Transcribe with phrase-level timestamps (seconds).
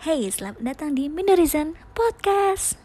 [0.00, 2.80] Hey, selamat datang di Minorizen Podcast.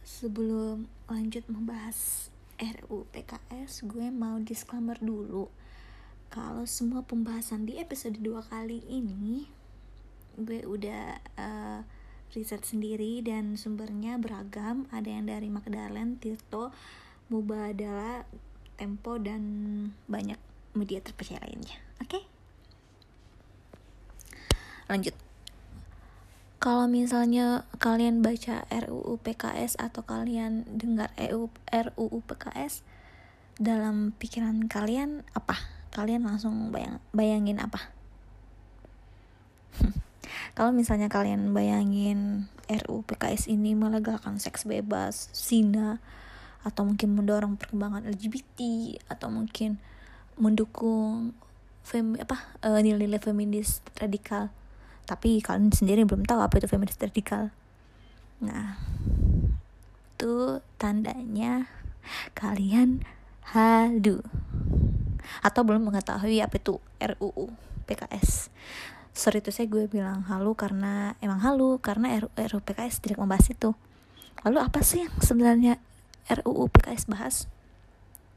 [0.00, 5.52] Sebelum lanjut membahas RUU PKS, gue mau disclaimer dulu.
[6.32, 9.44] Kalau semua pembahasan di episode 2 kali ini
[10.40, 11.84] gue udah uh,
[12.32, 14.88] riset sendiri dan sumbernya beragam.
[14.88, 16.72] Ada yang dari Magdalen, Tirto,
[17.28, 18.24] Mubadala,
[18.80, 19.44] Tempo dan
[20.08, 20.45] banyak
[20.76, 21.80] media terpercaya lainnya.
[22.04, 22.20] Oke?
[22.20, 22.22] Okay?
[24.86, 25.16] Lanjut.
[26.62, 32.82] Kalau misalnya kalian baca RUU PKS atau kalian dengar EU, RUU PKS
[33.56, 35.56] dalam pikiran kalian apa?
[35.92, 37.92] Kalian langsung bayang, bayangin apa?
[40.56, 46.02] Kalau misalnya kalian bayangin RUU PKS ini melegalkan seks bebas, zina,
[46.66, 48.58] atau mungkin mendorong perkembangan LGBT
[49.06, 49.78] atau mungkin
[50.36, 51.32] mendukung
[51.86, 54.52] fem apa uh, nilai-nilai feminis radikal.
[55.06, 57.50] Tapi kalian sendiri belum tahu apa itu feminis radikal.
[58.42, 58.80] Nah
[60.16, 61.68] itu tandanya
[62.32, 63.04] kalian
[63.52, 64.24] halu
[65.44, 67.52] atau belum mengetahui apa itu RUU
[67.84, 68.48] PKS
[69.16, 73.72] sorry itu saya gue bilang halu karena emang halu karena RUU PKS tidak membahas itu.
[74.44, 75.80] Lalu apa sih yang sebenarnya
[76.28, 77.48] RUU PKS bahas?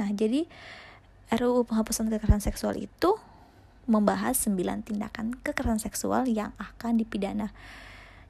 [0.00, 0.48] Nah jadi
[1.32, 3.16] RUU penghapusan kekerasan seksual itu
[3.88, 7.50] membahas 9 tindakan kekerasan seksual yang akan dipidana.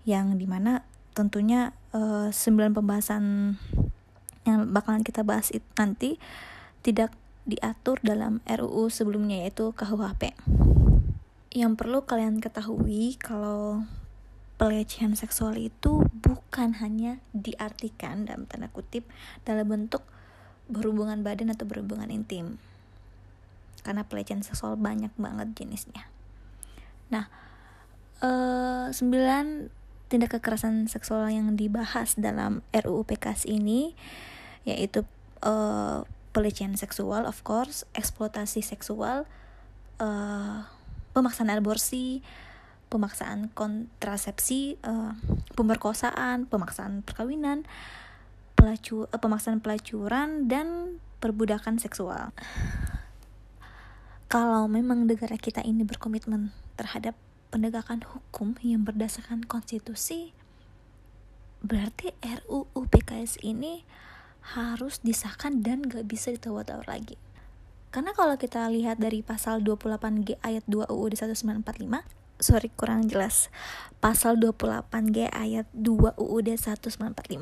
[0.06, 3.56] Yang di mana tentunya uh, 9 pembahasan
[4.46, 6.18] yang bakalan kita bahas itu nanti
[6.82, 10.34] tidak diatur dalam RUU sebelumnya yaitu KUHP
[11.52, 13.84] yang perlu kalian ketahui kalau
[14.56, 19.04] pelecehan seksual itu bukan hanya diartikan dalam tanda kutip
[19.44, 20.00] dalam bentuk
[20.72, 22.56] berhubungan badan atau berhubungan intim
[23.82, 26.06] karena pelecehan seksual banyak banget jenisnya.
[27.10, 27.26] Nah
[28.22, 29.68] eh, sembilan
[30.12, 33.96] tindak kekerasan seksual yang dibahas dalam RUU PKS ini
[34.68, 35.08] yaitu
[35.40, 36.04] uh,
[36.36, 39.24] pelecehan seksual of course eksploitasi seksual
[40.04, 40.68] uh,
[41.16, 42.20] pemaksaan aborsi
[42.92, 45.16] pemaksaan kontrasepsi uh,
[45.56, 47.64] pemerkosaan pemaksaan perkawinan
[48.52, 52.36] pelacu uh, pemaksaan pelacuran dan perbudakan seksual
[54.32, 57.12] kalau memang negara kita ini berkomitmen terhadap
[57.52, 60.32] penegakan hukum yang berdasarkan konstitusi,
[61.60, 63.84] berarti RUU PKS ini
[64.56, 67.20] harus disahkan dan gak bisa ditawar-tawar lagi.
[67.92, 71.68] Karena kalau kita lihat dari pasal 28G ayat 2 UUD 1945,
[72.40, 73.52] sorry kurang jelas,
[74.00, 77.04] pasal 28G ayat 2 UUD 1945.
[77.04, 77.36] Oke,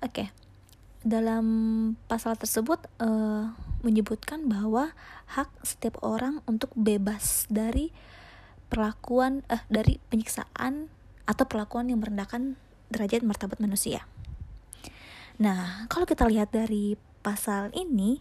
[0.00, 0.32] okay.
[1.08, 1.46] Dalam
[2.04, 4.92] pasal tersebut uh, menyebutkan bahwa
[5.32, 7.88] hak setiap orang untuk bebas dari
[8.68, 10.92] perlakuan eh dari penyiksaan
[11.24, 12.60] atau perlakuan yang merendahkan
[12.92, 14.04] derajat martabat manusia.
[15.40, 18.20] Nah, kalau kita lihat dari pasal ini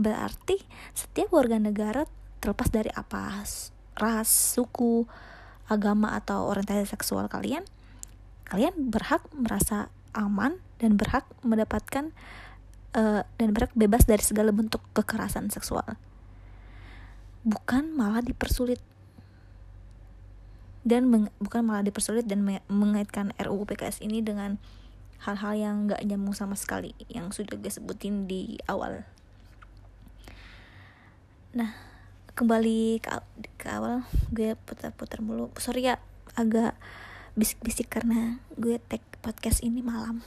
[0.00, 0.56] berarti
[0.96, 2.08] setiap warga negara
[2.40, 3.44] terlepas dari apa
[4.00, 5.04] ras, suku,
[5.68, 7.68] agama atau orientasi seksual kalian,
[8.48, 12.10] kalian berhak merasa aman dan berhak mendapatkan
[12.98, 15.94] uh, dan berhak bebas dari segala bentuk kekerasan seksual.
[17.46, 18.82] Bukan malah dipersulit.
[20.82, 24.58] Dan meng, bukan malah dipersulit dan mengaitkan RUU PKS ini dengan
[25.22, 29.06] hal-hal yang gak nyambung sama sekali yang sudah gue sebutin di awal.
[31.54, 31.70] Nah
[32.34, 33.14] kembali ke,
[33.62, 34.02] ke awal
[34.34, 35.54] gue putar-putar mulu.
[35.62, 36.02] Sorry ya
[36.34, 36.74] agak
[37.38, 40.26] bisik-bisik karena gue tag podcast ini malam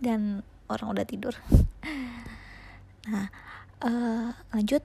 [0.00, 1.34] dan orang udah tidur.
[3.06, 3.30] Nah
[3.86, 4.82] uh, lanjut.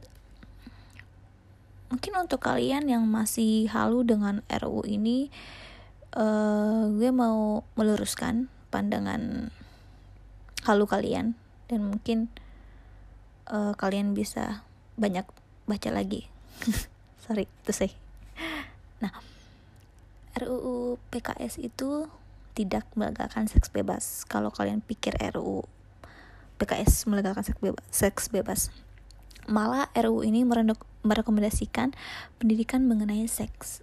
[1.89, 5.33] Mungkin untuk kalian yang masih halu dengan RUU ini
[6.15, 9.51] uh, gue mau meluruskan pandangan
[10.63, 11.33] halu kalian
[11.67, 12.29] dan mungkin
[13.49, 14.63] uh, kalian bisa
[14.95, 15.25] banyak
[15.65, 16.29] baca lagi.
[17.25, 17.91] Sorry itu sih.
[19.03, 19.11] Nah
[20.37, 22.07] RUU PKS itu
[22.51, 24.27] tidak melegalkan seks bebas.
[24.27, 25.63] Kalau kalian pikir RUU
[26.61, 28.69] PKS melegalkan seks bebas, seks bebas.
[29.49, 30.45] Malah RUU ini
[31.01, 31.97] merekomendasikan
[32.37, 33.81] pendidikan mengenai seks.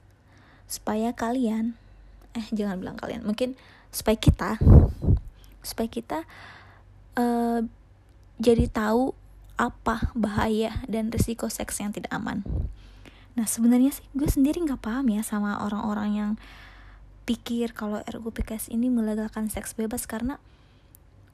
[0.70, 1.74] Supaya kalian
[2.36, 3.58] eh jangan bilang kalian, mungkin
[3.90, 4.60] supaya kita
[5.64, 6.22] supaya kita
[7.18, 7.60] uh,
[8.38, 9.16] jadi tahu
[9.58, 12.46] apa bahaya dan risiko seks yang tidak aman.
[13.34, 16.30] Nah sebenarnya sih gue sendiri nggak paham ya sama orang-orang yang
[17.28, 20.40] pikir kalau RUU PKS ini melegalkan seks bebas karena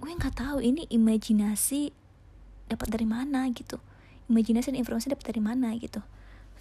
[0.02, 1.94] gue nggak tahu ini imajinasi
[2.66, 3.78] dapat dari mana gitu.
[4.26, 6.02] Imajinasi dan informasi dapat dari mana gitu.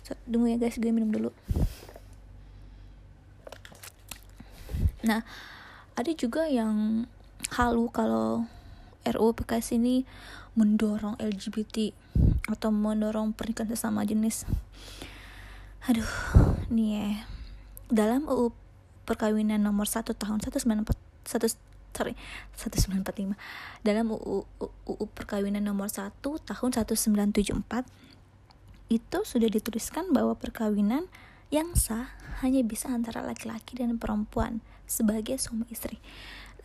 [0.06, 1.34] So, tunggu ya guys gue minum dulu.
[5.02, 5.26] Nah
[5.98, 7.10] ada juga yang
[7.58, 8.46] halu kalau
[9.02, 10.06] RUU PKS ini
[10.54, 11.90] mendorong LGBT
[12.54, 14.46] atau mendorong pernikahan sesama jenis.
[15.90, 16.06] Aduh
[16.70, 17.10] nih ya.
[17.90, 18.63] Dalam UU
[19.04, 20.94] perkawinan nomor 1 tahun 1941
[21.94, 22.18] sorry
[22.58, 23.38] 1945
[23.86, 24.44] dalam UU,
[24.90, 27.62] UU perkawinan nomor 1 tahun 1974
[28.92, 31.08] itu sudah dituliskan bahwa perkawinan
[31.54, 36.02] yang sah hanya bisa antara laki-laki dan perempuan sebagai suami istri.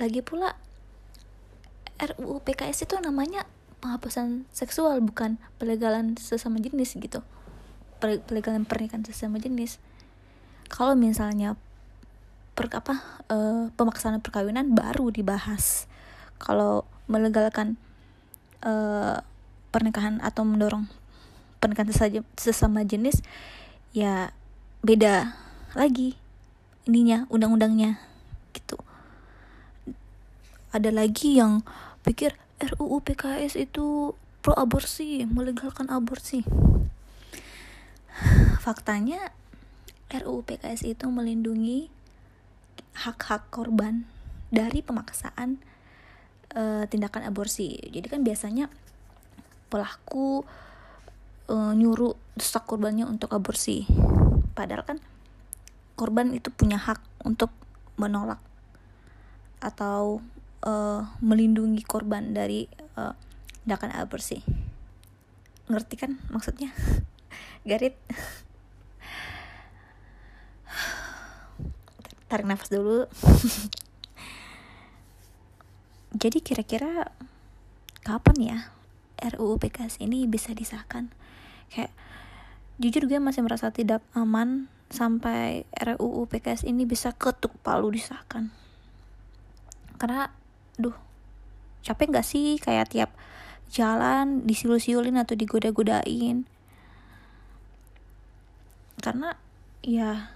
[0.01, 0.57] Lagi pula
[2.01, 3.45] RUU PKS itu namanya
[3.85, 7.21] penghapusan seksual bukan pelegalan sesama jenis gitu.
[8.01, 9.77] Pelegalan pernikahan sesama jenis.
[10.71, 11.59] Kalau misalnya
[12.59, 15.87] per apa uh, pemaksaan perkawinan baru dibahas.
[16.43, 17.79] Kalau melegalkan
[18.67, 19.23] uh,
[19.71, 20.91] pernikahan atau mendorong
[21.63, 23.23] pernikahan sesama, sesama jenis
[23.95, 24.35] ya
[24.83, 25.39] beda
[25.79, 26.19] lagi
[26.83, 28.03] ininya undang-undangnya
[28.51, 28.75] gitu.
[30.75, 31.63] Ada lagi yang
[32.03, 36.43] pikir RUU PKS itu pro aborsi melegalkan aborsi.
[38.67, 39.31] Faktanya
[40.11, 41.95] RUU PKS itu melindungi
[42.99, 44.03] hak-hak korban
[44.51, 45.63] dari pemaksaan
[46.59, 47.79] uh, tindakan aborsi.
[47.79, 48.67] Jadi kan biasanya
[49.69, 50.43] pelaku
[51.53, 53.87] uh, nyuruh desak korbannya untuk aborsi.
[54.57, 54.99] Padahal kan
[55.95, 57.51] korban itu punya hak untuk
[57.99, 58.39] menolak
[59.59, 60.23] atau
[60.63, 62.67] uh, melindungi korban dari
[62.99, 63.15] uh,
[63.63, 64.41] tindakan aborsi.
[65.69, 66.73] Ngerti kan maksudnya?
[67.69, 67.99] Garit.
[72.29, 73.09] Tarik nafas dulu.
[76.23, 77.13] Jadi kira-kira
[78.05, 78.59] kapan ya
[79.37, 81.13] RUU PKS ini bisa disahkan?
[81.69, 81.93] Kayak
[82.81, 88.53] jujur gue masih merasa tidak aman sampai RUU PKS ini bisa ketuk palu disahkan.
[90.01, 90.33] Karena
[90.79, 90.95] duh
[91.85, 93.11] capek gak sih kayak tiap
[93.69, 96.49] jalan disiul-siulin atau digoda-godain?
[98.99, 99.37] Karena
[99.85, 100.33] ya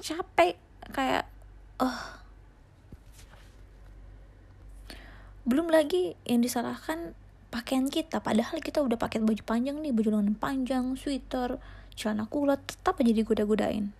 [0.00, 1.24] capek kayak
[1.80, 2.20] oh
[5.48, 7.16] belum lagi yang disalahkan
[7.50, 11.58] pakaian kita padahal kita udah pakai baju panjang nih baju lengan panjang sweater
[11.98, 13.90] celana kulot tetap aja digoda-godain.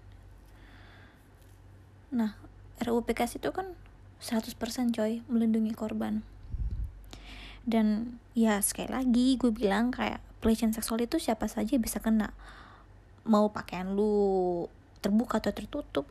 [2.14, 2.38] Nah
[2.80, 3.76] RUU PKS itu kan
[4.20, 4.56] 100%
[4.94, 6.22] coy melindungi korban.
[7.64, 12.32] Dan ya sekali lagi gue bilang kayak pelecehan seksual itu siapa saja bisa kena.
[13.28, 14.64] Mau pakaian lu
[15.04, 16.08] terbuka atau tertutup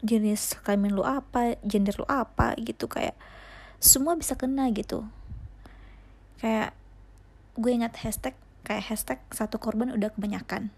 [0.00, 3.16] jenis kelamin lu apa gender lu apa gitu kayak
[3.80, 5.04] semua bisa kena gitu.
[6.40, 6.72] Kayak
[7.56, 10.72] gue ingat hashtag kayak hashtag satu korban udah kebanyakan.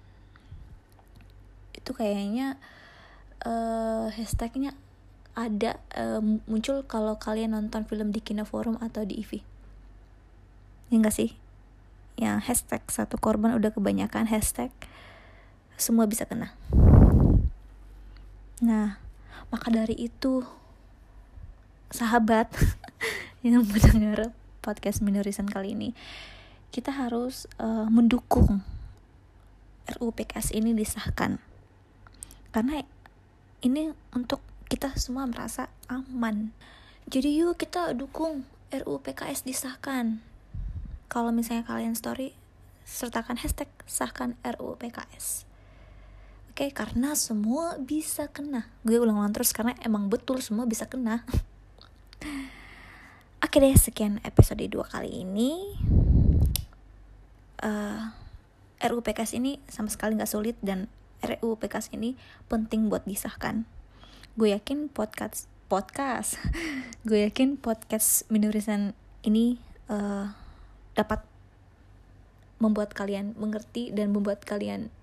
[1.75, 2.59] Itu kayaknya
[3.47, 4.75] uh, hashtagnya
[5.33, 9.53] ada uh, muncul kalau kalian nonton film di Kino Forum atau di IVI
[10.93, 11.33] ya enggak sih?
[12.21, 14.69] Yang hashtag satu korban udah kebanyakan hashtag
[15.81, 16.53] semua bisa kena.
[18.61, 19.01] Nah,
[19.53, 20.41] maka dari itu
[21.93, 22.49] sahabat
[23.45, 24.33] yang mendengar
[24.65, 25.93] podcast minorisan kali ini,
[26.73, 28.65] kita harus uh, mendukung
[29.93, 31.37] RUU PKS ini disahkan.
[32.49, 32.81] Karena
[33.61, 34.41] ini untuk
[34.73, 36.57] kita semua merasa aman.
[37.05, 40.25] Jadi yuk kita dukung RUU PKS disahkan.
[41.13, 42.33] Kalau misalnya kalian story,
[42.89, 45.52] sertakan hashtag sahkan RUU PKS.
[46.63, 48.71] Okay, karena semua bisa kena.
[48.87, 51.27] Gue ulang-ulang terus karena emang betul semua bisa kena.
[53.43, 55.59] Oke deh, sekian episode dua kali ini.
[57.59, 58.15] Uh,
[58.79, 60.87] eh, RUU PKS ini sama sekali nggak sulit dan
[61.27, 62.15] RUU PKS ini
[62.47, 63.67] penting buat disahkan.
[64.39, 66.39] Gue yakin podcast podcast,
[67.11, 68.95] gue yakin podcast minorisan
[69.27, 69.59] ini
[69.91, 70.31] uh,
[70.95, 71.27] dapat
[72.63, 74.95] membuat kalian mengerti dan membuat kalian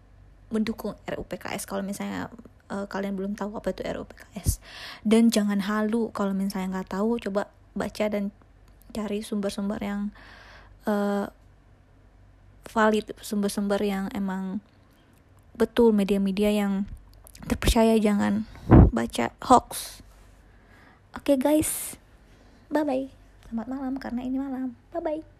[0.49, 2.29] mendukung RUU PKS kalau misalnya
[2.69, 4.61] uh, kalian belum tahu apa itu RUU PKS
[5.05, 8.33] dan jangan halu kalau misalnya nggak tahu coba baca dan
[8.89, 10.01] cari sumber-sumber yang
[10.89, 11.29] uh,
[12.69, 14.61] valid sumber-sumber yang emang
[15.57, 16.85] betul media-media yang
[17.45, 17.97] terpercaya.
[17.97, 18.45] Jangan
[18.93, 20.01] baca hoax.
[21.17, 21.97] Oke okay, guys.
[22.69, 24.77] Bye bye selamat malam karena ini malam.
[24.93, 25.38] Bye bye